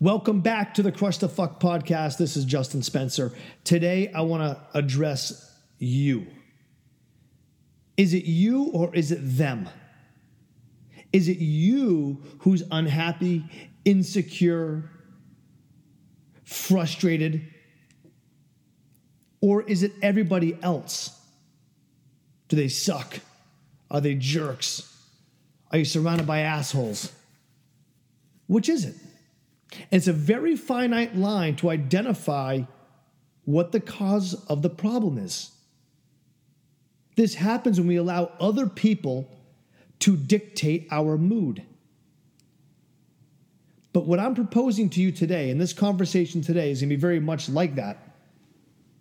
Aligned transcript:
Welcome 0.00 0.42
back 0.42 0.74
to 0.74 0.82
the 0.84 0.92
Crush 0.92 1.18
the 1.18 1.28
Fuck 1.28 1.58
podcast. 1.58 2.18
This 2.18 2.36
is 2.36 2.44
Justin 2.44 2.84
Spencer. 2.84 3.32
Today, 3.64 4.12
I 4.12 4.20
want 4.20 4.44
to 4.44 4.78
address 4.78 5.52
you. 5.80 6.28
Is 7.96 8.14
it 8.14 8.24
you 8.24 8.66
or 8.66 8.94
is 8.94 9.10
it 9.10 9.18
them? 9.20 9.68
Is 11.12 11.26
it 11.26 11.38
you 11.38 12.22
who's 12.38 12.62
unhappy, 12.70 13.44
insecure, 13.84 14.88
frustrated? 16.44 17.42
Or 19.40 19.62
is 19.62 19.82
it 19.82 19.90
everybody 20.00 20.56
else? 20.62 21.10
Do 22.46 22.54
they 22.54 22.68
suck? 22.68 23.18
Are 23.90 24.00
they 24.00 24.14
jerks? 24.14 24.96
Are 25.72 25.78
you 25.78 25.84
surrounded 25.84 26.28
by 26.28 26.42
assholes? 26.42 27.12
Which 28.46 28.68
is 28.68 28.84
it? 28.84 28.94
It's 29.90 30.08
a 30.08 30.12
very 30.12 30.56
finite 30.56 31.16
line 31.16 31.56
to 31.56 31.70
identify 31.70 32.62
what 33.44 33.72
the 33.72 33.80
cause 33.80 34.34
of 34.46 34.62
the 34.62 34.70
problem 34.70 35.18
is. 35.18 35.52
This 37.16 37.34
happens 37.34 37.78
when 37.78 37.88
we 37.88 37.96
allow 37.96 38.32
other 38.38 38.66
people 38.66 39.28
to 40.00 40.16
dictate 40.16 40.86
our 40.90 41.18
mood. 41.18 41.62
But 43.92 44.06
what 44.06 44.20
I'm 44.20 44.34
proposing 44.34 44.90
to 44.90 45.00
you 45.00 45.10
today, 45.10 45.50
and 45.50 45.60
this 45.60 45.72
conversation 45.72 46.42
today, 46.42 46.70
is 46.70 46.80
going 46.80 46.90
to 46.90 46.96
be 46.96 47.00
very 47.00 47.20
much 47.20 47.48
like 47.48 47.74
that. 47.76 47.98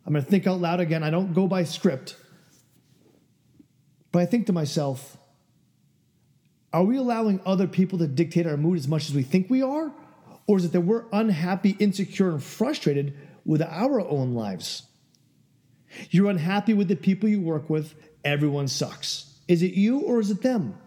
I'm 0.05 0.13
going 0.13 0.23
to 0.23 0.31
think 0.31 0.47
out 0.47 0.59
loud 0.59 0.79
again. 0.79 1.03
I 1.03 1.09
don't 1.09 1.33
go 1.33 1.47
by 1.47 1.63
script. 1.65 2.15
But 4.11 4.19
I 4.19 4.25
think 4.25 4.47
to 4.47 4.53
myself, 4.53 5.17
are 6.73 6.83
we 6.83 6.97
allowing 6.97 7.41
other 7.45 7.67
people 7.67 7.99
to 7.99 8.07
dictate 8.07 8.47
our 8.47 8.57
mood 8.57 8.79
as 8.79 8.87
much 8.87 9.09
as 9.09 9.15
we 9.15 9.23
think 9.23 9.49
we 9.49 9.61
are? 9.61 9.91
Or 10.47 10.57
is 10.57 10.65
it 10.65 10.71
that 10.71 10.81
we're 10.81 11.03
unhappy, 11.11 11.75
insecure, 11.77 12.29
and 12.29 12.41
frustrated 12.41 13.15
with 13.45 13.61
our 13.61 14.01
own 14.01 14.33
lives? 14.33 14.83
You're 16.09 16.29
unhappy 16.29 16.73
with 16.73 16.87
the 16.87 16.95
people 16.95 17.29
you 17.29 17.41
work 17.41 17.69
with, 17.69 17.93
everyone 18.23 18.67
sucks. 18.67 19.39
Is 19.47 19.61
it 19.61 19.73
you 19.73 19.99
or 19.99 20.19
is 20.19 20.31
it 20.31 20.41
them? 20.41 20.77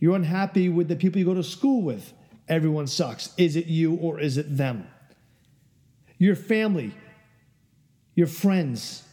You're 0.00 0.16
unhappy 0.16 0.68
with 0.68 0.88
the 0.88 0.96
people 0.96 1.18
you 1.18 1.24
go 1.24 1.34
to 1.34 1.42
school 1.42 1.82
with, 1.82 2.12
everyone 2.48 2.86
sucks. 2.86 3.32
Is 3.36 3.56
it 3.56 3.66
you 3.66 3.94
or 3.96 4.20
is 4.20 4.38
it 4.38 4.56
them? 4.56 4.86
Your 6.18 6.34
family, 6.34 6.94
your 8.14 8.26
friends, 8.26 9.04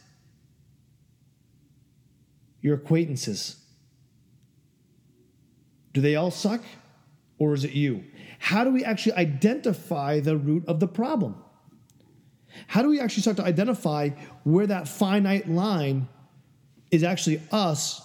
your 2.60 2.74
acquaintances. 2.74 3.56
Do 5.92 6.00
they 6.00 6.16
all 6.16 6.30
suck 6.30 6.62
or 7.38 7.54
is 7.54 7.64
it 7.64 7.72
you? 7.72 8.04
How 8.38 8.64
do 8.64 8.70
we 8.70 8.84
actually 8.84 9.14
identify 9.14 10.20
the 10.20 10.36
root 10.36 10.64
of 10.66 10.80
the 10.80 10.88
problem? 10.88 11.36
How 12.66 12.82
do 12.82 12.88
we 12.88 13.00
actually 13.00 13.22
start 13.22 13.36
to 13.38 13.44
identify 13.44 14.10
where 14.44 14.66
that 14.66 14.88
finite 14.88 15.48
line 15.48 16.08
is 16.90 17.02
actually 17.02 17.40
us 17.52 18.00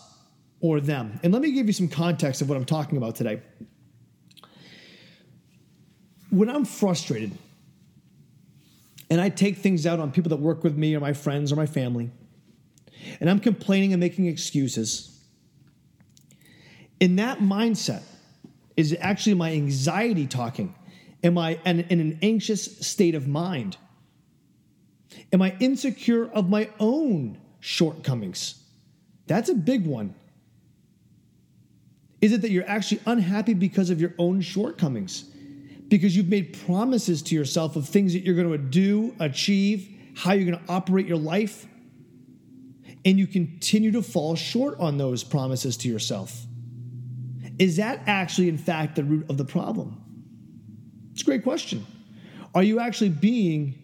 or 0.59 0.79
them? 0.79 1.19
And 1.23 1.31
let 1.31 1.41
me 1.41 1.51
give 1.51 1.67
you 1.67 1.73
some 1.73 1.87
context 1.87 2.41
of 2.41 2.49
what 2.49 2.57
I'm 2.57 2.65
talking 2.65 2.97
about 2.97 3.15
today. 3.15 3.41
When 6.29 6.49
I'm 6.49 6.65
frustrated 6.65 7.31
and 9.09 9.19
I 9.19 9.29
take 9.29 9.57
things 9.57 9.85
out 9.85 9.99
on 9.99 10.11
people 10.11 10.29
that 10.29 10.37
work 10.37 10.63
with 10.63 10.77
me 10.77 10.95
or 10.95 10.99
my 10.99 11.13
friends 11.13 11.51
or 11.51 11.55
my 11.55 11.65
family, 11.65 12.09
and 13.19 13.29
I'm 13.29 13.39
complaining 13.39 13.93
and 13.93 13.99
making 13.99 14.27
excuses, 14.27 15.19
in 16.99 17.17
that 17.17 17.39
mindset 17.39 18.03
is 18.81 18.97
actually 18.99 19.35
my 19.35 19.51
anxiety 19.51 20.27
talking. 20.27 20.75
Am 21.23 21.37
I 21.37 21.59
in, 21.65 21.81
in 21.81 21.99
an 21.99 22.19
anxious 22.21 22.79
state 22.85 23.15
of 23.15 23.27
mind? 23.27 23.77
Am 25.31 25.41
I 25.41 25.55
insecure 25.59 26.29
of 26.31 26.49
my 26.49 26.69
own 26.79 27.39
shortcomings? 27.59 28.55
That's 29.27 29.49
a 29.49 29.53
big 29.53 29.85
one. 29.85 30.15
Is 32.21 32.33
it 32.33 32.41
that 32.41 32.51
you're 32.51 32.67
actually 32.67 33.01
unhappy 33.05 33.53
because 33.53 33.89
of 33.89 34.01
your 34.01 34.13
own 34.17 34.41
shortcomings? 34.41 35.23
Because 35.87 36.15
you've 36.15 36.29
made 36.29 36.57
promises 36.65 37.21
to 37.23 37.35
yourself 37.35 37.75
of 37.75 37.87
things 37.87 38.13
that 38.13 38.23
you're 38.23 38.35
going 38.35 38.51
to 38.51 38.57
do, 38.57 39.15
achieve, 39.19 39.89
how 40.15 40.33
you're 40.33 40.49
going 40.49 40.65
to 40.65 40.71
operate 40.71 41.07
your 41.07 41.17
life, 41.17 41.67
and 43.03 43.17
you 43.17 43.27
continue 43.27 43.91
to 43.91 44.01
fall 44.01 44.35
short 44.35 44.79
on 44.79 44.97
those 44.97 45.23
promises 45.23 45.77
to 45.77 45.89
yourself? 45.89 46.45
Is 47.61 47.75
that 47.75 48.01
actually, 48.07 48.49
in 48.49 48.57
fact, 48.57 48.95
the 48.95 49.03
root 49.03 49.29
of 49.29 49.37
the 49.37 49.45
problem? 49.45 50.01
It's 51.11 51.21
a 51.21 51.25
great 51.25 51.43
question. 51.43 51.85
Are 52.55 52.63
you 52.63 52.79
actually 52.79 53.09
being 53.09 53.75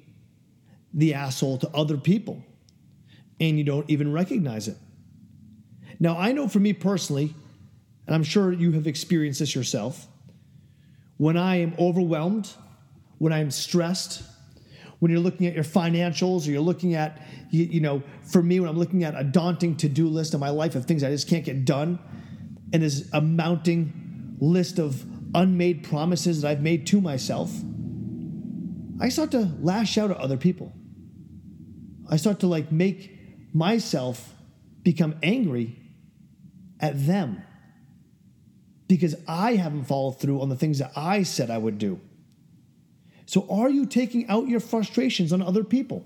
the 0.95 1.13
asshole 1.13 1.59
to 1.59 1.69
other 1.75 1.95
people 1.95 2.43
and 3.39 3.55
you 3.55 3.63
don't 3.63 3.88
even 3.88 4.11
recognize 4.11 4.67
it? 4.67 4.77
Now, 5.99 6.17
I 6.17 6.31
know 6.31 6.47
for 6.47 6.57
me 6.57 6.73
personally, 6.73 7.35
and 8.07 8.15
I'm 8.15 8.23
sure 8.23 8.51
you 8.51 8.71
have 8.71 8.88
experienced 8.88 9.41
this 9.41 9.53
yourself, 9.53 10.07
when 11.17 11.38
I 11.38 11.57
am 11.57 11.75
overwhelmed, 11.77 12.51
when 13.19 13.31
I'm 13.31 13.51
stressed, 13.51 14.23
when 14.97 15.11
you're 15.11 15.21
looking 15.21 15.45
at 15.45 15.53
your 15.53 15.63
financials 15.63 16.47
or 16.47 16.51
you're 16.51 16.61
looking 16.61 16.95
at, 16.95 17.21
you, 17.51 17.65
you 17.65 17.79
know, 17.79 18.01
for 18.23 18.41
me, 18.41 18.59
when 18.59 18.69
I'm 18.69 18.79
looking 18.79 19.03
at 19.03 19.13
a 19.15 19.23
daunting 19.23 19.77
to 19.77 19.88
do 19.88 20.07
list 20.07 20.33
in 20.33 20.39
my 20.39 20.49
life 20.49 20.73
of 20.73 20.85
things 20.85 21.03
I 21.03 21.11
just 21.11 21.29
can't 21.29 21.45
get 21.45 21.63
done, 21.63 21.99
and 22.73 22.83
this 22.83 23.09
a 23.13 23.22
mounting 23.22 24.35
list 24.39 24.79
of 24.79 25.05
unmade 25.33 25.83
promises 25.83 26.41
that 26.41 26.50
I've 26.50 26.61
made 26.61 26.88
to 26.88 27.01
myself, 27.01 27.51
I 29.00 29.09
start 29.09 29.31
to 29.31 29.51
lash 29.61 29.97
out 29.97 30.11
at 30.11 30.17
other 30.17 30.38
people. 30.38 30.73
I 32.09 32.17
start 32.17 32.39
to 32.39 32.47
like 32.47 32.72
make 32.72 33.11
myself 33.53 34.33
become 34.83 35.16
angry 35.22 35.77
at 36.79 37.06
them 37.06 37.41
because 38.88 39.16
I 39.27 39.56
haven't 39.56 39.85
followed 39.85 40.19
through 40.19 40.41
on 40.41 40.50
the 40.50 40.56
things 40.56 40.79
that 40.79 40.91
I 40.95 41.23
said 41.23 41.50
I 41.50 41.57
would 41.57 41.77
do. 41.77 42.00
So, 43.25 43.45
are 43.50 43.69
you 43.69 43.85
taking 43.85 44.27
out 44.29 44.47
your 44.47 44.61
frustrations 44.61 45.33
on 45.33 45.41
other 45.41 45.63
people? 45.63 46.06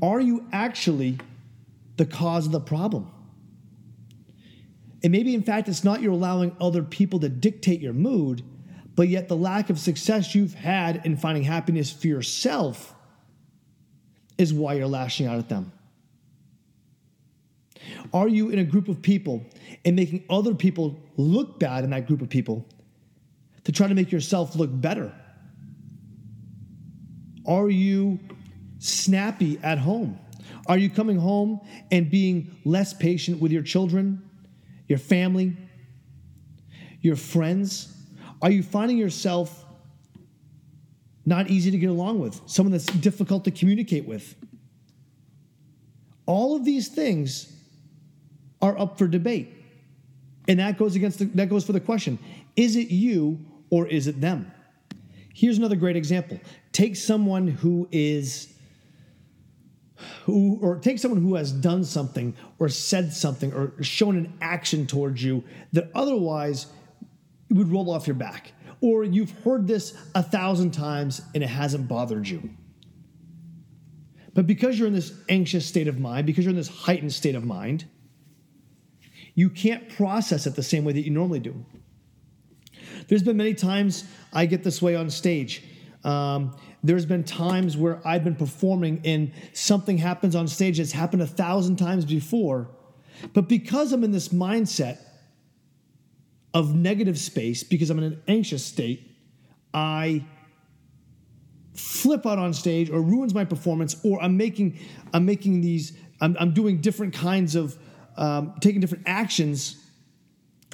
Are 0.00 0.20
you 0.20 0.46
actually 0.50 1.18
the 1.98 2.06
cause 2.06 2.46
of 2.46 2.52
the 2.52 2.60
problem? 2.60 3.12
And 5.02 5.10
maybe, 5.10 5.34
in 5.34 5.42
fact, 5.42 5.68
it's 5.68 5.84
not 5.84 6.00
you're 6.00 6.12
allowing 6.12 6.56
other 6.60 6.82
people 6.82 7.20
to 7.20 7.28
dictate 7.28 7.80
your 7.80 7.92
mood, 7.92 8.42
but 8.94 9.08
yet 9.08 9.28
the 9.28 9.36
lack 9.36 9.70
of 9.70 9.78
success 9.78 10.34
you've 10.34 10.54
had 10.54 11.04
in 11.04 11.16
finding 11.16 11.42
happiness 11.42 11.90
for 11.90 12.06
yourself 12.06 12.94
is 14.38 14.52
why 14.52 14.74
you're 14.74 14.86
lashing 14.86 15.26
out 15.26 15.38
at 15.38 15.48
them. 15.48 15.72
Are 18.12 18.28
you 18.28 18.50
in 18.50 18.58
a 18.58 18.64
group 18.64 18.88
of 18.88 19.02
people 19.02 19.44
and 19.84 19.96
making 19.96 20.24
other 20.30 20.54
people 20.54 21.00
look 21.16 21.58
bad 21.58 21.84
in 21.84 21.90
that 21.90 22.06
group 22.06 22.22
of 22.22 22.28
people 22.28 22.66
to 23.64 23.72
try 23.72 23.88
to 23.88 23.94
make 23.94 24.12
yourself 24.12 24.54
look 24.54 24.70
better? 24.72 25.12
Are 27.46 27.70
you 27.70 28.20
snappy 28.78 29.58
at 29.62 29.78
home? 29.78 30.18
Are 30.66 30.78
you 30.78 30.90
coming 30.90 31.16
home 31.16 31.60
and 31.90 32.10
being 32.10 32.56
less 32.64 32.92
patient 32.94 33.40
with 33.40 33.50
your 33.50 33.62
children, 33.62 34.22
your 34.92 34.98
family, 34.98 35.56
your 37.00 37.16
friends? 37.16 37.96
Are 38.42 38.50
you 38.50 38.62
finding 38.62 38.98
yourself 38.98 39.64
not 41.24 41.48
easy 41.48 41.70
to 41.70 41.78
get 41.78 41.88
along 41.88 42.18
with, 42.18 42.38
someone 42.44 42.72
that's 42.72 42.84
difficult 42.84 43.44
to 43.44 43.50
communicate 43.50 44.06
with? 44.06 44.36
All 46.26 46.54
of 46.54 46.66
these 46.66 46.88
things 46.88 47.50
are 48.60 48.78
up 48.78 48.98
for 48.98 49.06
debate. 49.06 49.54
And 50.46 50.58
that 50.58 50.76
goes 50.76 50.94
against 50.94 51.20
the, 51.20 51.24
that 51.36 51.48
goes 51.48 51.64
for 51.64 51.72
the 51.72 51.80
question, 51.80 52.18
is 52.54 52.76
it 52.76 52.90
you 52.90 53.40
or 53.70 53.86
is 53.86 54.06
it 54.06 54.20
them? 54.20 54.52
Here's 55.32 55.56
another 55.56 55.76
great 55.76 55.96
example. 55.96 56.38
Take 56.72 56.96
someone 56.96 57.48
who 57.48 57.88
is 57.90 58.51
who 60.24 60.58
or 60.60 60.78
take 60.78 60.98
someone 60.98 61.20
who 61.20 61.34
has 61.34 61.52
done 61.52 61.84
something 61.84 62.34
or 62.58 62.68
said 62.68 63.12
something 63.12 63.52
or 63.52 63.72
shown 63.82 64.16
an 64.16 64.32
action 64.40 64.86
towards 64.86 65.22
you 65.22 65.44
that 65.72 65.90
otherwise 65.94 66.66
would 67.50 67.70
roll 67.70 67.90
off 67.90 68.06
your 68.06 68.16
back. 68.16 68.52
Or 68.80 69.04
you've 69.04 69.30
heard 69.44 69.66
this 69.66 69.96
a 70.14 70.22
thousand 70.22 70.72
times 70.72 71.22
and 71.34 71.42
it 71.42 71.48
hasn't 71.48 71.88
bothered 71.88 72.28
you. 72.28 72.50
But 74.34 74.46
because 74.46 74.78
you're 74.78 74.88
in 74.88 74.94
this 74.94 75.12
anxious 75.28 75.66
state 75.66 75.88
of 75.88 75.98
mind 75.98 76.26
because 76.26 76.44
you're 76.44 76.50
in 76.50 76.56
this 76.56 76.68
heightened 76.68 77.12
state 77.12 77.34
of 77.34 77.44
mind 77.44 77.84
you 79.34 79.48
can't 79.48 79.88
process 79.88 80.46
it 80.46 80.54
the 80.54 80.62
same 80.62 80.84
way 80.84 80.92
that 80.92 81.02
you 81.02 81.10
normally 81.10 81.40
do. 81.40 81.64
There's 83.08 83.22
been 83.22 83.36
many 83.36 83.54
times 83.54 84.04
i 84.32 84.46
get 84.46 84.62
this 84.62 84.80
way 84.80 84.94
on 84.94 85.10
stage. 85.10 85.64
Um, 86.04 86.56
there's 86.82 87.06
been 87.06 87.24
times 87.24 87.76
where 87.76 88.00
I've 88.06 88.24
been 88.24 88.34
performing 88.34 89.00
and 89.04 89.32
something 89.52 89.98
happens 89.98 90.34
on 90.34 90.48
stage 90.48 90.78
that's 90.78 90.92
happened 90.92 91.22
a 91.22 91.26
thousand 91.26 91.76
times 91.76 92.04
before. 92.04 92.68
But 93.32 93.48
because 93.48 93.92
I'm 93.92 94.02
in 94.02 94.10
this 94.10 94.28
mindset 94.28 94.98
of 96.52 96.74
negative 96.74 97.18
space, 97.18 97.62
because 97.62 97.90
I'm 97.90 97.98
in 97.98 98.04
an 98.04 98.22
anxious 98.26 98.64
state, 98.64 99.10
I 99.72 100.24
flip 101.74 102.26
out 102.26 102.38
on 102.38 102.52
stage 102.52 102.90
or 102.90 103.00
ruins 103.00 103.32
my 103.32 103.44
performance 103.44 103.96
or 104.04 104.22
i'm 104.22 104.36
making 104.36 104.78
i'm 105.14 105.24
making 105.24 105.60
these 105.60 105.96
i'm, 106.20 106.36
I'm 106.38 106.52
doing 106.52 106.80
different 106.80 107.14
kinds 107.14 107.54
of 107.54 107.78
um, 108.16 108.54
taking 108.60 108.80
different 108.80 109.04
actions 109.06 109.82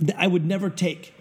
that 0.02 0.16
i 0.18 0.26
would 0.26 0.44
never 0.44 0.68
take 0.68 1.14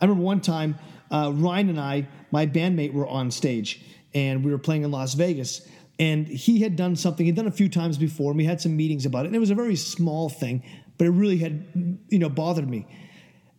i 0.00 0.04
remember 0.04 0.22
one 0.22 0.40
time 0.40 0.78
uh, 1.10 1.30
ryan 1.34 1.68
and 1.68 1.80
i 1.80 2.06
my 2.30 2.46
bandmate 2.46 2.92
were 2.92 3.06
on 3.06 3.30
stage 3.30 3.82
and 4.14 4.44
we 4.44 4.50
were 4.50 4.58
playing 4.58 4.82
in 4.82 4.90
las 4.90 5.14
vegas 5.14 5.66
and 5.98 6.26
he 6.26 6.60
had 6.60 6.76
done 6.76 6.96
something 6.96 7.26
he'd 7.26 7.36
done 7.36 7.46
a 7.46 7.52
few 7.52 7.68
times 7.68 7.96
before 7.98 8.30
and 8.30 8.38
we 8.38 8.44
had 8.44 8.60
some 8.60 8.76
meetings 8.76 9.06
about 9.06 9.24
it 9.24 9.28
and 9.28 9.36
it 9.36 9.40
was 9.40 9.50
a 9.50 9.54
very 9.54 9.76
small 9.76 10.28
thing 10.28 10.62
but 10.98 11.06
it 11.06 11.10
really 11.10 11.38
had 11.38 11.98
you 12.08 12.18
know 12.18 12.28
bothered 12.28 12.68
me 12.68 12.86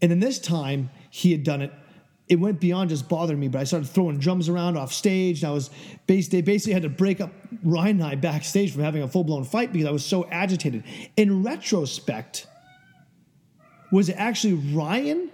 and 0.02 0.12
then 0.12 0.20
this 0.20 0.40
time 0.40 0.90
he 1.10 1.32
had 1.32 1.44
done 1.44 1.62
it 1.62 1.72
it 2.28 2.40
went 2.40 2.60
beyond 2.60 2.90
just 2.90 3.08
bothering 3.08 3.40
me, 3.40 3.48
but 3.48 3.62
I 3.62 3.66
started 3.66 3.88
throwing 3.88 4.18
drums 4.18 4.50
around 4.50 4.78
off 4.78 4.92
stage. 4.92 5.44
And 5.44 5.52
I 5.52 5.54
was 5.54 5.70
they 6.08 6.42
basically 6.42 6.74
had 6.74 6.84
to 6.84 6.90
break 6.90 7.22
up 7.22 7.32
Ryan 7.64 8.02
and 8.02 8.04
I 8.04 8.16
backstage 8.16 8.74
from 8.74 8.82
having 8.82 9.04
a 9.04 9.08
full 9.08 9.24
blown 9.24 9.44
fight 9.44 9.72
because 9.72 9.88
I 9.88 9.92
was 9.92 10.04
so 10.04 10.28
agitated. 10.32 10.84
In 11.18 11.44
retrospect, 11.44 12.48
was 13.92 14.10
it 14.10 14.14
actually 14.14 14.54
Ryan 14.54 15.30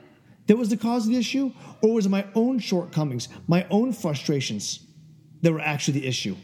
that 0.51 0.57
was 0.57 0.67
the 0.67 0.75
cause 0.75 1.05
of 1.05 1.13
the 1.13 1.17
issue, 1.17 1.53
or 1.81 1.93
was 1.93 2.07
it 2.07 2.09
my 2.09 2.27
own 2.35 2.59
shortcomings, 2.59 3.29
my 3.47 3.65
own 3.69 3.93
frustrations 3.93 4.85
that 5.41 5.53
were 5.53 5.61
actually 5.61 6.01
the 6.01 6.05
issue? 6.05 6.35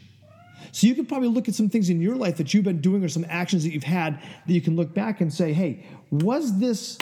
So 0.72 0.86
you 0.86 0.94
could 0.94 1.10
probably 1.10 1.28
look 1.28 1.46
at 1.46 1.54
some 1.54 1.68
things 1.68 1.90
in 1.90 2.00
your 2.00 2.16
life 2.16 2.38
that 2.38 2.54
you've 2.54 2.64
been 2.64 2.80
doing 2.80 3.04
or 3.04 3.10
some 3.10 3.26
actions 3.28 3.64
that 3.64 3.72
you've 3.74 3.82
had 3.82 4.18
that 4.46 4.52
you 4.54 4.62
can 4.62 4.76
look 4.76 4.94
back 4.94 5.20
and 5.20 5.30
say, 5.30 5.52
hey, 5.52 5.84
was 6.10 6.58
this 6.58 6.96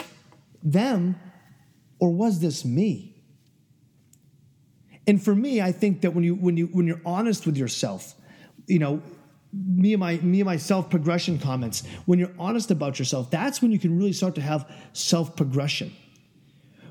them 0.61 1.15
or 1.97 2.09
was 2.09 2.41
this 2.41 2.65
me? 2.65 3.15
And 5.07 5.23
for 5.23 5.33
me, 5.33 5.61
I 5.61 5.71
think 5.71 6.01
that 6.01 6.11
when 6.11 6.25
you 6.25 6.35
when 6.35 6.57
you 6.57 6.65
when 6.73 6.87
you're 6.87 7.01
honest 7.05 7.45
with 7.45 7.55
yourself, 7.55 8.15
you 8.65 8.79
know, 8.79 9.01
me 9.53 9.93
and 9.93 10.01
my 10.01 10.17
me 10.17 10.41
and 10.41 10.45
my 10.45 10.57
self 10.57 10.89
progression 10.89 11.39
comments, 11.39 11.85
when 12.05 12.19
you're 12.19 12.35
honest 12.37 12.69
about 12.69 12.99
yourself, 12.99 13.31
that's 13.31 13.61
when 13.61 13.71
you 13.71 13.79
can 13.79 13.97
really 13.97 14.11
start 14.11 14.35
to 14.35 14.41
have 14.41 14.69
self 14.91 15.37
progression. 15.37 15.95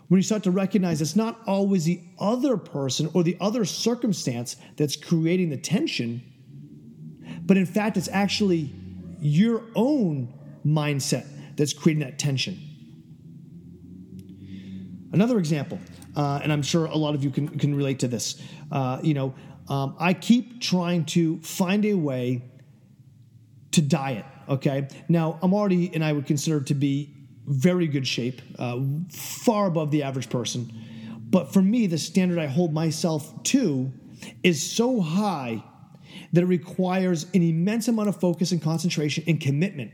When 0.09 0.19
you 0.19 0.23
start 0.23 0.45
to 0.45 0.51
recognize 0.51 1.01
it's 1.01 1.17
not 1.17 1.41
always 1.47 1.85
the 1.85 2.01
other 2.19 2.57
person 2.57 3.11
or 3.13 3.23
the 3.23 3.37
other 3.41 3.65
circumstance 3.65 4.57
that's 4.77 4.97
creating 4.97 5.51
the 5.51 5.57
tension, 5.57 6.23
but 7.45 7.57
in 7.57 7.67
fact, 7.67 7.97
it's 7.97 8.09
actually 8.09 8.73
your 9.21 9.63
own 9.75 10.33
mindset 10.65 11.27
that's 11.57 11.73
creating 11.73 12.05
that 12.05 12.19
tension. 12.19 12.59
Another 15.13 15.39
example 15.39 15.79
uh, 16.17 16.41
and 16.43 16.53
I'm 16.53 16.63
sure 16.63 16.87
a 16.87 16.97
lot 16.97 17.15
of 17.15 17.23
you 17.23 17.31
can, 17.31 17.47
can 17.47 17.75
relate 17.75 18.01
to 18.01 18.09
this. 18.09 18.41
Uh, 18.73 18.99
you 19.03 19.15
know, 19.15 19.35
um, 19.69 19.95
I 19.99 20.15
keep 20.15 20.61
trying 20.61 21.05
to 21.07 21.39
find 21.41 21.85
a 21.85 21.95
way 21.95 22.43
to 23.73 23.83
diet. 23.83 24.25
Okay, 24.49 24.89
now 25.09 25.39
I'm 25.43 25.53
already, 25.53 25.93
and 25.95 26.05
I 26.05 26.13
would 26.13 26.27
consider 26.27 26.61
to 26.63 26.75
be 26.75 27.16
very 27.47 27.87
good 27.87 28.07
shape, 28.07 28.43
uh, 28.59 28.81
far 29.11 29.67
above 29.67 29.91
the 29.91 30.03
average 30.03 30.29
person. 30.29 30.73
But 31.31 31.53
for 31.53 31.63
me, 31.63 31.87
the 31.87 31.99
standard 31.99 32.39
I 32.39 32.47
hold 32.47 32.73
myself 32.73 33.43
to 33.45 33.93
is 34.43 34.63
so 34.63 35.01
high 35.01 35.63
that 36.33 36.43
it 36.43 36.47
requires 36.47 37.27
an 37.35 37.43
immense 37.43 37.89
amount 37.89 38.09
of 38.09 38.19
focus 38.19 38.53
and 38.53 38.63
concentration 38.63 39.25
and 39.27 39.41
commitment. 39.41 39.93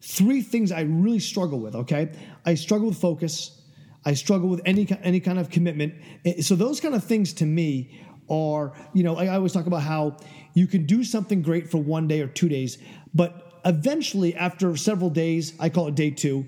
Three 0.00 0.42
things 0.42 0.72
I 0.72 0.82
really 0.82 1.18
struggle 1.18 1.60
with, 1.60 1.74
okay? 1.74 2.12
I 2.46 2.54
struggle 2.54 2.88
with 2.88 2.98
focus, 2.98 3.60
I 4.04 4.14
struggle 4.14 4.48
with 4.48 4.62
any 4.64 4.88
any 5.02 5.20
kind 5.20 5.38
of 5.38 5.50
commitment. 5.50 5.94
Eh, 6.24 6.40
so 6.40 6.56
those 6.56 6.80
kind 6.80 6.94
of 6.94 7.04
things 7.04 7.34
to 7.34 7.46
me 7.46 8.00
are, 8.30 8.72
you 8.94 9.02
know, 9.02 9.16
I 9.16 9.28
always 9.28 9.52
talk 9.52 9.66
about 9.66 9.82
how 9.82 10.16
you 10.54 10.66
can 10.66 10.86
do 10.86 11.04
something 11.04 11.42
great 11.42 11.70
for 11.70 11.78
one 11.78 12.08
day 12.08 12.20
or 12.22 12.28
two 12.28 12.48
days, 12.48 12.78
but 13.12 13.60
eventually 13.64 14.34
after 14.34 14.76
several 14.76 15.10
days, 15.10 15.52
I 15.60 15.68
call 15.68 15.88
it 15.88 15.94
day 15.94 16.10
2, 16.10 16.46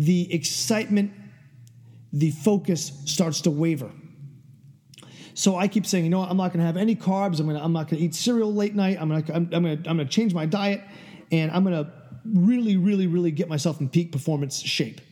the 0.00 0.32
excitement, 0.32 1.12
the 2.10 2.30
focus 2.30 2.90
starts 3.04 3.42
to 3.42 3.50
waver. 3.50 3.90
So 5.34 5.56
I 5.56 5.68
keep 5.68 5.86
saying, 5.86 6.04
you 6.04 6.10
know, 6.10 6.20
what, 6.20 6.30
I'm 6.30 6.38
not 6.38 6.48
going 6.48 6.60
to 6.60 6.66
have 6.66 6.78
any 6.78 6.96
carbs. 6.96 7.38
I'm 7.38 7.46
going 7.46 7.58
to 7.58 7.62
I'm 7.62 7.74
not 7.74 7.88
going 7.88 7.98
to 7.98 8.04
eat 8.04 8.14
cereal 8.14 8.52
late 8.52 8.74
night. 8.74 8.96
I'm 8.98 9.10
going 9.10 9.22
to 9.22 9.34
I'm, 9.34 9.50
I'm 9.52 9.62
going 9.62 9.82
to 9.82 9.90
I'm 9.90 9.96
going 9.98 10.08
to 10.08 10.12
change 10.12 10.32
my 10.32 10.46
diet 10.46 10.82
and 11.30 11.50
I'm 11.50 11.64
going 11.64 11.84
to 11.84 11.92
really 12.24 12.76
really 12.78 13.06
really 13.06 13.30
get 13.30 13.48
myself 13.48 13.80
in 13.80 13.90
peak 13.90 14.10
performance 14.10 14.58
shape. 14.58 15.02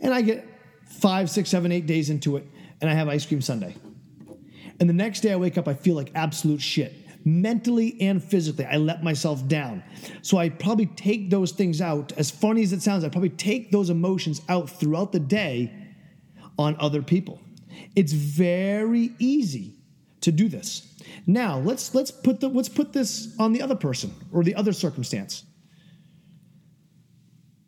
And 0.00 0.12
I 0.12 0.20
get 0.20 0.46
five, 0.86 1.30
six, 1.30 1.48
seven, 1.48 1.72
eight 1.72 1.86
days 1.86 2.10
into 2.10 2.36
it, 2.36 2.46
and 2.82 2.90
I 2.90 2.94
have 2.94 3.08
ice 3.08 3.24
cream 3.24 3.40
Sunday. 3.40 3.74
And 4.78 4.88
the 4.88 4.94
next 4.94 5.20
day 5.20 5.32
I 5.32 5.36
wake 5.36 5.56
up, 5.56 5.68
I 5.68 5.74
feel 5.74 5.94
like 5.94 6.10
absolute 6.14 6.60
shit. 6.60 6.92
Mentally 7.24 7.96
and 8.00 8.22
physically, 8.22 8.66
I 8.66 8.76
let 8.76 9.02
myself 9.02 9.46
down. 9.48 9.82
So 10.22 10.36
I 10.36 10.50
probably 10.50 10.86
take 10.86 11.30
those 11.30 11.52
things 11.52 11.80
out, 11.80 12.12
as 12.18 12.30
funny 12.30 12.62
as 12.62 12.72
it 12.72 12.82
sounds, 12.82 13.02
I 13.02 13.08
probably 13.08 13.30
take 13.30 13.70
those 13.70 13.88
emotions 13.88 14.42
out 14.48 14.68
throughout 14.68 15.12
the 15.12 15.20
day 15.20 15.72
on 16.58 16.76
other 16.78 17.02
people. 17.02 17.40
It's 17.96 18.12
very 18.12 19.12
easy 19.18 19.74
to 20.20 20.32
do 20.32 20.48
this. 20.48 20.94
Now 21.26 21.58
let's 21.58 21.94
let's 21.94 22.10
put 22.10 22.40
the 22.40 22.48
let's 22.48 22.68
put 22.68 22.92
this 22.92 23.34
on 23.38 23.52
the 23.52 23.62
other 23.62 23.74
person 23.74 24.14
or 24.32 24.42
the 24.42 24.54
other 24.54 24.72
circumstance. 24.72 25.44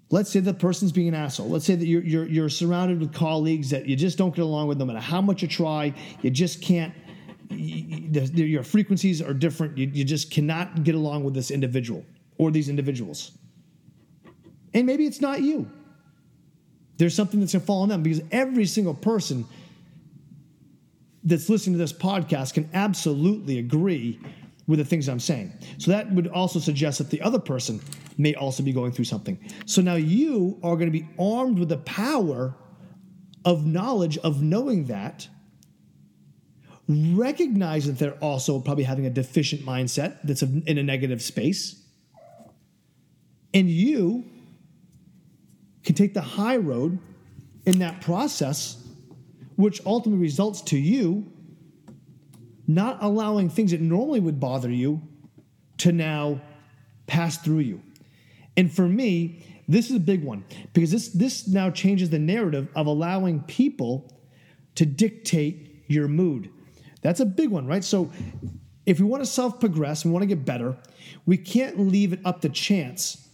Let's 0.09 0.31
say 0.31 0.41
the 0.41 0.55
person's 0.55 0.93
being 0.93 1.09
an 1.09 1.15
asshole. 1.15 1.49
Let's 1.49 1.65
say 1.65 1.75
that 1.75 1.85
you're, 1.85 2.03
you're, 2.03 2.27
you're 2.27 2.49
surrounded 2.49 3.01
with 3.01 3.13
colleagues 3.13 3.71
that 3.71 3.87
you 3.87 3.97
just 3.97 4.17
don't 4.17 4.35
get 4.35 4.43
along 4.43 4.69
with, 4.69 4.79
no 4.79 4.85
matter 4.85 5.01
how 5.01 5.21
much 5.21 5.43
you 5.43 5.49
try. 5.49 5.93
You 6.23 6.31
just 6.31 6.63
can't, 6.63 6.95
your 7.51 8.63
frequencies 8.63 9.23
are 9.23 9.35
different. 9.35 9.77
You, 9.79 9.89
you 9.93 10.05
just 10.05 10.31
cannot 10.31 10.85
get 10.85 10.95
along 10.95 11.25
with 11.25 11.35
this 11.35 11.51
individual 11.51 12.05
or 12.39 12.51
these 12.51 12.69
individuals. 12.69 13.33
And 14.75 14.87
maybe 14.87 15.07
it's 15.07 15.21
not 15.21 15.43
you. 15.43 15.71
There's 16.99 17.15
something 17.15 17.41
that's 17.41 17.53
going 17.53 17.61
to 17.61 17.67
fall 17.67 17.83
on 17.83 17.89
them 17.89 18.03
because 18.03 18.23
every 18.31 18.67
single 18.67 18.95
person 18.95 19.47
that's 21.25 21.49
listening 21.49 21.75
to 21.75 21.79
this 21.79 21.93
podcast 21.93 22.55
can 22.55 22.69
absolutely 22.73 23.59
agree 23.59 24.19
with 24.67 24.79
the 24.79 24.85
things 24.85 25.09
I'm 25.09 25.21
saying. 25.21 25.53
So 25.79 25.91
that 25.91 26.11
would 26.13 26.29
also 26.29 26.59
suggest 26.59 26.99
that 26.99 27.11
the 27.11 27.21
other 27.21 27.39
person 27.39 27.81
may 28.19 28.35
also 28.35 28.63
be 28.63 28.73
going 28.73 28.93
through 28.93 29.05
something. 29.05 29.39
So 29.67 29.83
now 29.83 29.95
you 29.95 30.59
are 30.63 30.77
going 30.77 30.91
to 30.91 30.99
be 30.99 31.07
armed 31.19 31.59
with 31.59 31.69
the 31.69 31.79
power 31.79 32.57
of 33.45 33.67
knowledge 33.67 34.19
of 34.19 34.43
knowing 34.43 34.87
that, 34.87 35.29
recognize 36.89 37.87
that 37.87 37.99
they're 37.99 38.19
also 38.23 38.61
probably 38.61 38.85
having 38.85 39.07
a 39.07 39.11
deficient 39.11 39.63
mindset 39.63 40.19
that's 40.23 40.43
in 40.43 40.79
a 40.79 40.83
negative 40.83 41.21
space, 41.21 41.83
and 43.53 43.71
you 43.71 44.25
can 45.85 45.95
take 45.95 46.15
the 46.15 46.21
high 46.21 46.57
road 46.57 46.99
in 47.65 47.79
that 47.79 48.01
process, 48.01 48.85
which 49.57 49.85
ultimately 49.87 50.21
results 50.21 50.61
to 50.63 50.79
you 50.79 51.31
not 52.67 53.03
allowing 53.03 53.49
things 53.49 53.71
that 53.71 53.81
normally 53.81 54.21
would 54.21 54.41
bother 54.41 54.71
you 54.71 55.01
to 55.79 55.93
now 55.93 56.41
pass 57.07 57.39
through 57.39 57.61
you. 57.61 57.81
And 58.57 58.73
for 58.73 58.89
me, 58.89 59.45
this 59.69 59.91
is 59.91 59.97
a 59.97 60.01
big 60.01 60.25
one 60.25 60.45
because 60.73 60.91
this, 60.91 61.09
this 61.09 61.49
now 61.49 61.71
changes 61.71 62.11
the 62.11 62.19
narrative 62.19 62.69
of 62.75 62.87
allowing 62.87 63.41
people 63.43 64.13
to 64.75 64.87
dictate 64.87 65.85
your 65.89 66.09
mood. 66.09 66.51
That's 67.03 67.21
a 67.21 67.27
big 67.27 67.51
one, 67.51 67.67
right? 67.67 67.85
So 67.85 68.11
if 68.85 69.01
we 69.01 69.07
want 69.07 69.23
to 69.23 69.31
self 69.31 69.61
progress, 69.61 70.05
we 70.05 70.11
want 70.11 70.23
to 70.23 70.27
get 70.27 70.45
better, 70.45 70.77
we 71.25 71.37
can't 71.37 71.79
leave 71.79 72.13
it 72.13 72.21
up 72.25 72.41
to 72.43 72.49
chance. 72.49 73.29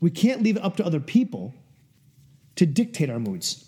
We 0.00 0.10
can't 0.10 0.42
leave 0.42 0.56
it 0.56 0.62
up 0.62 0.76
to 0.76 0.84
other 0.84 1.00
people 1.00 1.54
to 2.56 2.66
dictate 2.66 3.10
our 3.10 3.18
moods. 3.18 3.64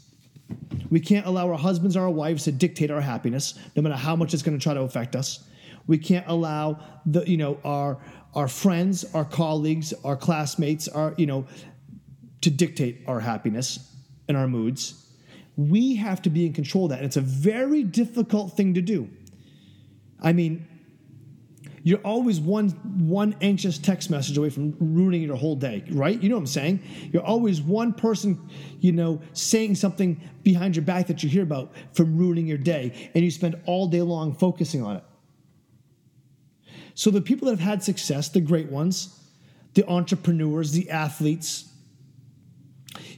We 0.91 1.01
can't 1.01 1.27
allow 1.27 1.49
our 1.51 1.59
husbands 1.59 1.97
or 1.97 2.03
our 2.03 2.11
wives 2.11 2.45
to 2.45 2.53
dictate 2.53 2.91
our 2.91 3.01
happiness, 3.01 3.59
no 3.75 3.83
matter 3.83 3.97
how 3.97 4.15
much 4.15 4.33
it's 4.33 4.43
going 4.43 4.57
to 4.57 4.63
try 4.63 4.75
to 4.75 4.83
affect 4.83 5.17
us. 5.17 5.43
We 5.87 5.99
can't 5.99 6.27
allow 6.29 6.79
the, 7.05 7.29
you 7.29 7.37
know, 7.37 7.59
our 7.65 7.99
our 8.35 8.49
friends, 8.49 9.05
our 9.15 9.25
colleagues, 9.25 9.95
our 10.05 10.15
classmates, 10.15 10.89
our, 10.89 11.15
you 11.17 11.25
know, 11.25 11.47
to 12.43 12.51
dictate 12.51 13.03
our 13.07 13.19
happiness 13.19 13.97
and 14.29 14.37
our 14.37 14.47
moods. 14.47 15.06
We 15.57 15.97
have 15.97 16.23
to 16.23 16.31
be 16.31 16.47
in 16.47 16.53
control 16.53 16.85
of 16.85 16.91
that. 16.91 16.99
And 16.99 17.07
it's 17.07 17.17
a 17.17 17.23
very 17.23 17.83
difficult 17.83 18.57
thing 18.57 18.75
to 18.75 18.83
do. 18.83 19.09
I 20.21 20.33
mean, 20.33 20.67
you're 21.83 22.01
always 22.01 22.41
one 22.41 22.71
one 23.09 23.37
anxious 23.41 23.79
text 23.79 24.11
message 24.11 24.37
away 24.37 24.51
from 24.51 24.77
ruining 24.81 25.23
your 25.23 25.37
whole 25.37 25.55
day, 25.55 25.85
right? 25.91 26.21
You 26.21 26.29
know 26.29 26.35
what 26.35 26.41
I'm 26.41 26.47
saying? 26.49 26.83
You're 27.13 27.23
always 27.23 27.63
one 27.63 27.93
person, 27.93 28.51
you 28.81 28.91
know, 28.91 29.21
saying 29.35 29.77
something 29.77 30.21
behind 30.43 30.75
your 30.75 30.85
back 30.85 31.07
that 31.07 31.23
you 31.23 31.29
hear 31.29 31.45
about 31.45 31.73
from 31.93 32.17
ruining 32.17 32.49
your 32.49 32.59
day, 32.59 33.11
and 33.15 33.25
you 33.25 33.31
spend 33.31 33.55
all 33.67 33.87
day 33.87 34.03
long 34.03 34.35
focusing 34.35 34.83
on 34.83 34.97
it. 34.97 35.05
So 36.95 37.13
the 37.13 37.21
people 37.21 37.47
that 37.47 37.61
have 37.61 37.69
had 37.69 37.85
success, 37.85 38.31
the 38.31 38.41
great 38.41 38.69
ones, 38.69 39.21
the 39.75 39.87
entrepreneurs, 39.87 40.73
the 40.73 40.91
athletes, 40.91 41.71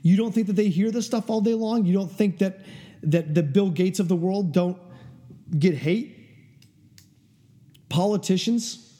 you 0.03 0.17
don't 0.17 0.33
think 0.33 0.47
that 0.47 0.57
they 0.57 0.69
hear 0.69 0.91
this 0.91 1.07
stuff 1.07 1.29
all 1.31 1.41
day 1.41 1.55
long? 1.55 1.85
You 1.85 1.93
don't 1.93 2.11
think 2.11 2.39
that 2.39 2.61
that 3.03 3.35
the 3.35 3.43
Bill 3.43 3.71
Gates 3.71 4.01
of 4.01 4.09
the 4.09 4.17
world 4.17 4.53
don't 4.53 4.79
get 5.57 5.75
hate. 5.75 6.15
Politicians, 7.89 8.93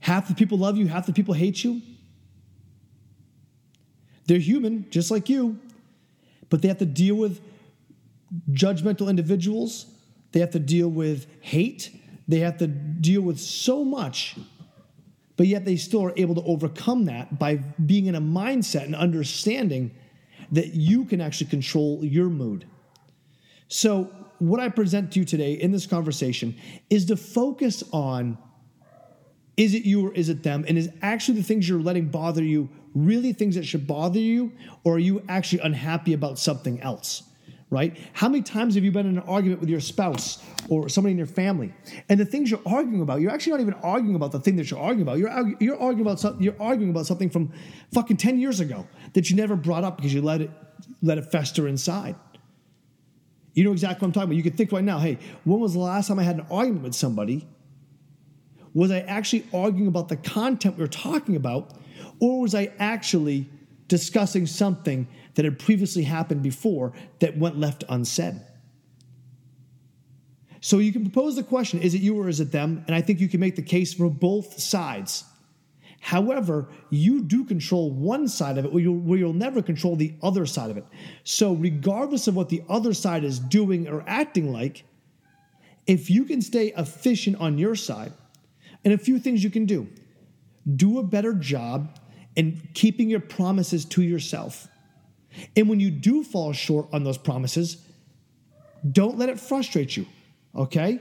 half 0.00 0.28
the 0.28 0.34
people 0.34 0.58
love 0.58 0.76
you, 0.76 0.86
half 0.86 1.06
the 1.06 1.12
people 1.12 1.34
hate 1.34 1.64
you. 1.64 1.80
They're 4.26 4.38
human, 4.38 4.86
just 4.90 5.10
like 5.10 5.28
you, 5.28 5.58
but 6.50 6.62
they 6.62 6.68
have 6.68 6.78
to 6.78 6.86
deal 6.86 7.16
with 7.16 7.40
judgmental 8.52 9.08
individuals. 9.08 9.86
They 10.32 10.40
have 10.40 10.50
to 10.52 10.60
deal 10.60 10.88
with 10.88 11.26
hate. 11.40 11.90
They 12.28 12.38
have 12.40 12.58
to 12.58 12.68
deal 12.68 13.22
with 13.22 13.40
so 13.40 13.84
much, 13.84 14.36
but 15.36 15.48
yet 15.48 15.64
they 15.64 15.76
still 15.76 16.04
are 16.04 16.12
able 16.16 16.36
to 16.36 16.42
overcome 16.42 17.06
that 17.06 17.40
by 17.40 17.56
being 17.56 18.06
in 18.06 18.14
a 18.14 18.20
mindset 18.20 18.84
and 18.84 18.94
understanding 18.94 19.90
that 20.52 20.74
you 20.74 21.04
can 21.04 21.20
actually 21.20 21.48
control 21.48 22.04
your 22.04 22.28
mood. 22.28 22.66
So, 23.68 24.10
what 24.38 24.58
I 24.58 24.68
present 24.70 25.12
to 25.12 25.18
you 25.18 25.24
today 25.24 25.52
in 25.52 25.70
this 25.70 25.86
conversation 25.86 26.56
is 26.88 27.04
to 27.06 27.16
focus 27.16 27.84
on 27.92 28.38
is 29.56 29.74
it 29.74 29.84
you 29.84 30.06
or 30.06 30.14
is 30.14 30.30
it 30.30 30.42
them? 30.42 30.64
And 30.66 30.78
is 30.78 30.88
actually 31.02 31.38
the 31.38 31.44
things 31.44 31.68
you're 31.68 31.82
letting 31.82 32.08
bother 32.08 32.42
you 32.42 32.70
really 32.94 33.32
things 33.34 33.54
that 33.56 33.66
should 33.66 33.86
bother 33.86 34.18
you? 34.18 34.52
Or 34.84 34.94
are 34.94 34.98
you 34.98 35.22
actually 35.28 35.60
unhappy 35.60 36.14
about 36.14 36.38
something 36.38 36.80
else? 36.80 37.22
Right? 37.70 37.96
How 38.14 38.28
many 38.28 38.42
times 38.42 38.74
have 38.74 38.82
you 38.82 38.90
been 38.90 39.06
in 39.06 39.16
an 39.16 39.22
argument 39.28 39.60
with 39.60 39.68
your 39.68 39.78
spouse 39.78 40.42
or 40.68 40.88
somebody 40.88 41.12
in 41.12 41.18
your 41.18 41.28
family? 41.28 41.72
And 42.08 42.18
the 42.18 42.24
things 42.24 42.50
you're 42.50 42.60
arguing 42.66 43.00
about, 43.00 43.20
you're 43.20 43.30
actually 43.30 43.52
not 43.52 43.60
even 43.60 43.74
arguing 43.74 44.16
about 44.16 44.32
the 44.32 44.40
thing 44.40 44.56
that 44.56 44.68
you're 44.72 44.80
arguing 44.80 45.02
about. 45.02 45.18
You're, 45.18 45.54
you're 45.60 45.80
arguing 45.80 46.00
about 46.00 46.18
something, 46.18 46.42
you're 46.42 46.60
arguing 46.60 46.90
about 46.90 47.06
something 47.06 47.30
from 47.30 47.52
fucking 47.94 48.16
10 48.16 48.40
years 48.40 48.58
ago 48.58 48.88
that 49.12 49.30
you 49.30 49.36
never 49.36 49.54
brought 49.54 49.84
up 49.84 49.96
because 49.96 50.12
you 50.12 50.20
let 50.20 50.40
it 50.40 50.50
let 51.02 51.18
it 51.18 51.30
fester 51.30 51.68
inside. 51.68 52.16
You 53.54 53.64
know 53.64 53.72
exactly 53.72 54.04
what 54.04 54.08
I'm 54.08 54.12
talking 54.12 54.28
about. 54.28 54.36
You 54.36 54.42
can 54.42 54.52
think 54.52 54.72
right 54.72 54.84
now, 54.84 54.98
hey, 54.98 55.18
when 55.44 55.60
was 55.60 55.74
the 55.74 55.80
last 55.80 56.08
time 56.08 56.18
I 56.18 56.22
had 56.22 56.36
an 56.36 56.46
argument 56.50 56.84
with 56.84 56.94
somebody? 56.94 57.46
Was 58.72 58.90
I 58.90 59.00
actually 59.00 59.46
arguing 59.52 59.88
about 59.88 60.08
the 60.08 60.16
content 60.16 60.76
we 60.76 60.82
were 60.82 60.88
talking 60.88 61.34
about, 61.34 61.72
or 62.20 62.42
was 62.42 62.54
I 62.54 62.72
actually 62.78 63.50
discussing 63.88 64.46
something 64.46 65.08
that 65.34 65.44
had 65.44 65.58
previously 65.58 66.02
happened 66.02 66.42
before 66.42 66.92
that 67.20 67.36
went 67.36 67.58
left 67.58 67.84
unsaid? 67.88 68.40
So 70.60 70.78
you 70.78 70.92
can 70.92 71.02
propose 71.02 71.36
the 71.36 71.42
question 71.42 71.80
is 71.80 71.94
it 71.94 72.02
you 72.02 72.18
or 72.20 72.28
is 72.28 72.40
it 72.40 72.52
them? 72.52 72.84
And 72.86 72.94
I 72.94 73.00
think 73.00 73.20
you 73.20 73.28
can 73.28 73.40
make 73.40 73.56
the 73.56 73.62
case 73.62 73.94
for 73.94 74.10
both 74.10 74.60
sides. 74.60 75.24
However, 76.00 76.68
you 76.88 77.22
do 77.22 77.44
control 77.44 77.90
one 77.90 78.26
side 78.26 78.56
of 78.56 78.64
it 78.64 78.72
where 78.72 78.82
you'll, 78.82 78.98
where 78.98 79.18
you'll 79.18 79.34
never 79.34 79.60
control 79.60 79.96
the 79.96 80.14
other 80.22 80.46
side 80.46 80.70
of 80.70 80.78
it. 80.78 80.86
So, 81.24 81.52
regardless 81.52 82.26
of 82.26 82.34
what 82.34 82.48
the 82.48 82.62
other 82.70 82.94
side 82.94 83.22
is 83.22 83.38
doing 83.38 83.86
or 83.86 84.02
acting 84.06 84.50
like, 84.50 84.84
if 85.86 86.08
you 86.08 86.24
can 86.24 86.40
stay 86.40 86.72
efficient 86.76 87.36
on 87.38 87.58
your 87.58 87.74
side, 87.74 88.12
and 88.82 88.94
a 88.94 88.98
few 88.98 89.18
things 89.18 89.44
you 89.44 89.50
can 89.50 89.66
do 89.66 89.88
do 90.76 90.98
a 90.98 91.02
better 91.02 91.34
job 91.34 91.98
in 92.36 92.60
keeping 92.74 93.10
your 93.10 93.20
promises 93.20 93.84
to 93.84 94.02
yourself. 94.02 94.68
And 95.56 95.68
when 95.68 95.80
you 95.80 95.90
do 95.90 96.24
fall 96.24 96.52
short 96.52 96.88
on 96.92 97.04
those 97.04 97.18
promises, 97.18 97.84
don't 98.90 99.18
let 99.18 99.28
it 99.28 99.38
frustrate 99.38 99.96
you, 99.96 100.06
okay? 100.54 101.00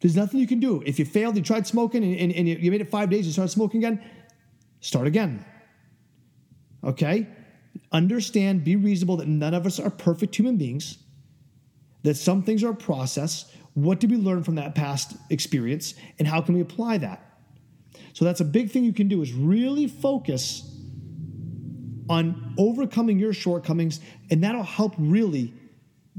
There's 0.00 0.16
nothing 0.16 0.40
you 0.40 0.46
can 0.46 0.58
do. 0.58 0.82
If 0.84 0.98
you 0.98 1.04
failed, 1.04 1.36
you 1.36 1.42
tried 1.42 1.66
smoking 1.66 2.02
and, 2.02 2.16
and, 2.18 2.32
and 2.32 2.48
you 2.48 2.70
made 2.70 2.80
it 2.80 2.90
five 2.90 3.10
days, 3.10 3.26
you 3.26 3.32
started 3.32 3.52
smoking 3.52 3.84
again, 3.84 4.02
start 4.80 5.06
again. 5.06 5.44
Okay? 6.82 7.28
Understand, 7.92 8.64
be 8.64 8.74
reasonable 8.74 9.18
that 9.18 9.28
none 9.28 9.54
of 9.54 9.66
us 9.66 9.78
are 9.78 9.90
perfect 9.90 10.34
human 10.34 10.56
beings, 10.56 10.98
that 12.02 12.16
some 12.16 12.42
things 12.42 12.64
are 12.64 12.70
a 12.70 12.74
process. 12.74 13.54
What 13.74 14.00
did 14.00 14.10
we 14.10 14.16
learn 14.16 14.42
from 14.42 14.56
that 14.56 14.74
past 14.74 15.16
experience, 15.30 15.94
and 16.18 16.26
how 16.26 16.40
can 16.40 16.54
we 16.54 16.60
apply 16.60 16.98
that? 16.98 17.24
So 18.12 18.24
that's 18.24 18.40
a 18.40 18.44
big 18.44 18.70
thing 18.70 18.84
you 18.84 18.92
can 18.92 19.08
do 19.08 19.22
is 19.22 19.32
really 19.32 19.86
focus 19.86 20.71
on 22.08 22.54
overcoming 22.58 23.18
your 23.18 23.32
shortcomings, 23.32 24.00
and 24.30 24.42
that'll 24.42 24.62
help 24.62 24.94
really 24.98 25.54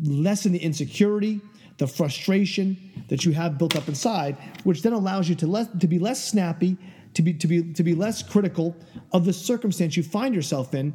lessen 0.02 0.52
the 0.52 0.60
insecurity, 0.60 1.42
the 1.78 1.88
frustration 1.88 2.78
that 3.10 3.26
you 3.26 3.32
have 3.32 3.58
built 3.58 3.76
up 3.76 3.88
inside, 3.88 4.38
which 4.64 4.82
then 4.82 4.94
allows 4.94 5.30
you 5.30 5.36
to, 5.36 5.48
less, 5.48 5.68
to 5.80 5.88
be 5.88 6.00
less 6.00 6.24
snappy, 6.24 6.78
to 7.14 7.22
be, 7.22 7.34
to, 7.34 7.48
be, 7.48 7.74
to 7.74 7.84
be 7.84 7.94
less 7.94 8.24
critical 8.24 8.76
of 9.12 9.26
the 9.26 9.34
circumstance 9.34 9.96
you 9.96 10.04
find 10.04 10.34
yourself 10.34 10.74
in, 10.74 10.94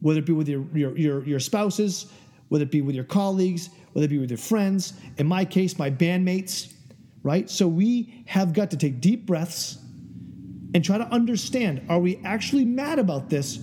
whether 0.00 0.18
it 0.18 0.26
be 0.26 0.32
with 0.32 0.48
your, 0.48 0.64
your, 0.74 0.96
your, 0.96 1.24
your 1.24 1.40
spouses, 1.40 2.12
whether 2.48 2.64
it 2.64 2.70
be 2.70 2.82
with 2.82 2.94
your 2.94 3.04
colleagues, 3.04 3.70
whether 3.92 4.04
it 4.04 4.08
be 4.08 4.18
with 4.18 4.30
your 4.30 4.38
friends, 4.38 4.94
in 5.18 5.26
my 5.26 5.44
case, 5.44 5.78
my 5.78 5.90
bandmates, 5.90 6.72
right? 7.22 7.48
So 7.48 7.68
we 7.68 8.24
have 8.26 8.52
got 8.52 8.70
to 8.72 8.76
take 8.76 9.00
deep 9.00 9.26
breaths 9.26 9.78
and 10.74 10.84
try 10.84 10.98
to 10.98 11.04
understand 11.04 11.82
are 11.88 11.98
we 11.98 12.20
actually 12.24 12.64
mad 12.64 12.98
about 12.98 13.28
this 13.28 13.58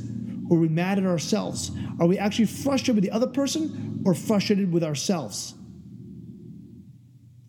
or 0.49 0.57
are 0.57 0.59
we 0.59 0.69
mad 0.69 0.97
at 0.97 1.05
ourselves? 1.05 1.71
Are 1.99 2.07
we 2.07 2.17
actually 2.17 2.45
frustrated 2.45 2.95
with 2.95 3.03
the 3.03 3.11
other 3.11 3.27
person 3.27 4.01
or 4.05 4.13
frustrated 4.13 4.71
with 4.71 4.83
ourselves? 4.83 5.53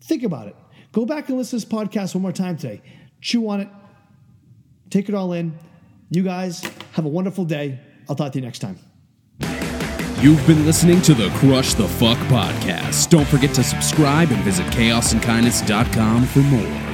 Think 0.01 0.23
about 0.23 0.47
it. 0.47 0.55
Go 0.91 1.05
back 1.05 1.29
and 1.29 1.37
listen 1.37 1.59
to 1.59 1.65
this 1.65 1.71
podcast 1.73 2.15
one 2.15 2.23
more 2.23 2.31
time 2.31 2.57
today. 2.57 2.81
Chew 3.21 3.47
on 3.47 3.61
it. 3.61 3.69
Take 4.89 5.07
it 5.07 5.15
all 5.15 5.33
in. 5.33 5.57
You 6.09 6.23
guys 6.23 6.63
have 6.93 7.05
a 7.05 7.09
wonderful 7.09 7.45
day. 7.45 7.79
I'll 8.07 8.15
talk 8.15 8.31
to 8.31 8.39
you 8.39 8.45
next 8.45 8.59
time. 8.59 8.79
You've 10.21 10.45
been 10.47 10.65
listening 10.65 11.01
to 11.03 11.13
the 11.13 11.29
Crush 11.35 11.75
the 11.75 11.87
Fuck 11.87 12.17
podcast. 12.27 13.09
Don't 13.09 13.27
forget 13.27 13.53
to 13.55 13.63
subscribe 13.63 14.31
and 14.31 14.43
visit 14.43 14.65
chaosandkindness.com 14.67 16.25
for 16.25 16.39
more. 16.39 16.88